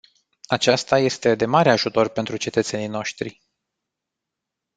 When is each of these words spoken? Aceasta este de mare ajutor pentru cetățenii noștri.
Aceasta 0.47 0.99
este 0.99 1.35
de 1.35 1.45
mare 1.45 1.69
ajutor 1.71 2.07
pentru 2.07 2.37
cetățenii 2.37 2.87
noștri. 2.87 3.41